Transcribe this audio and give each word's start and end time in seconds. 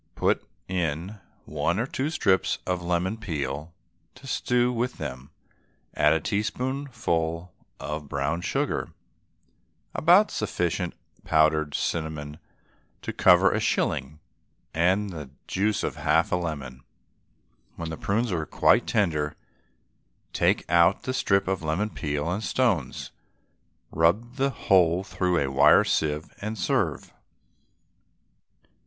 Put 0.15 0.43
in 0.67 1.19
one 1.45 1.77
or 1.77 1.85
two 1.85 2.09
strips 2.09 2.57
of 2.65 2.81
lemon 2.81 3.17
peel 3.17 3.71
to 4.15 4.25
stew 4.25 4.73
with 4.73 4.97
them, 4.97 5.29
add 5.93 6.13
a 6.13 6.19
teaspoonful 6.19 7.53
of 7.79 8.09
brown 8.09 8.41
sugar, 8.41 8.93
about 9.93 10.31
sufficient 10.31 10.95
powdered 11.23 11.75
cinnamon 11.75 12.39
to 13.03 13.13
cover 13.13 13.51
a 13.51 13.59
shilling, 13.59 14.19
and 14.73 15.11
the 15.11 15.29
juice 15.47 15.83
of 15.83 15.97
half 15.97 16.31
a 16.31 16.35
lemon. 16.35 16.81
When 17.75 17.91
the 17.91 17.95
prunes 17.97 18.31
are 18.31 18.47
quite 18.47 18.87
tender 18.87 19.35
take 20.33 20.67
out 20.67 21.03
the 21.03 21.13
strip 21.13 21.47
of 21.47 21.61
lemon 21.61 21.91
peel 21.91 22.27
and 22.31 22.43
stones, 22.43 23.11
rub 23.91 24.37
the 24.37 24.49
whole 24.49 25.03
through 25.03 25.37
a 25.37 25.51
wire 25.51 25.83
sieve, 25.83 26.33
and 26.41 26.57
serve. 26.57 27.13